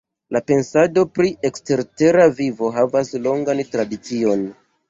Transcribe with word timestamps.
La 0.35 0.39
pensado 0.51 1.03
pri 1.17 1.29
ekstertera 1.51 2.25
vivo 2.39 2.73
havas 2.79 3.15
longan 3.27 3.63
tradicion. 3.77 4.47